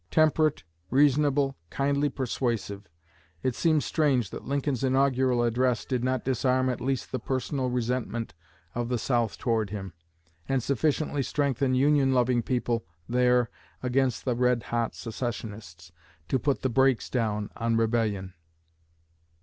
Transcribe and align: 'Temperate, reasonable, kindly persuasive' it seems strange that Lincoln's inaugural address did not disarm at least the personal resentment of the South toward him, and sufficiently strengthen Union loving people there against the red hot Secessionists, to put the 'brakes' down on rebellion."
'Temperate, 0.09 0.63
reasonable, 0.89 1.55
kindly 1.69 2.09
persuasive' 2.09 2.89
it 3.43 3.53
seems 3.53 3.85
strange 3.85 4.31
that 4.31 4.45
Lincoln's 4.47 4.83
inaugural 4.83 5.43
address 5.43 5.85
did 5.85 6.03
not 6.03 6.25
disarm 6.25 6.69
at 6.69 6.81
least 6.81 7.11
the 7.11 7.19
personal 7.19 7.69
resentment 7.69 8.33
of 8.73 8.89
the 8.89 8.97
South 8.97 9.37
toward 9.37 9.69
him, 9.69 9.93
and 10.49 10.63
sufficiently 10.63 11.21
strengthen 11.21 11.75
Union 11.75 12.15
loving 12.15 12.41
people 12.41 12.83
there 13.07 13.51
against 13.83 14.25
the 14.25 14.33
red 14.33 14.63
hot 14.63 14.95
Secessionists, 14.95 15.91
to 16.27 16.39
put 16.39 16.63
the 16.63 16.69
'brakes' 16.69 17.07
down 17.07 17.51
on 17.55 17.77
rebellion." 17.77 18.33